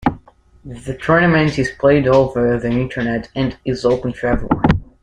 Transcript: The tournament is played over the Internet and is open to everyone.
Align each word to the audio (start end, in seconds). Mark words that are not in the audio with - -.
The 0.65 0.97
tournament 0.97 1.59
is 1.59 1.69
played 1.79 2.07
over 2.07 2.57
the 2.57 2.71
Internet 2.71 3.29
and 3.35 3.55
is 3.65 3.85
open 3.85 4.13
to 4.13 4.25
everyone. 4.25 4.63